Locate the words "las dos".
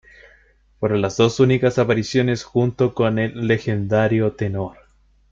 1.03-1.39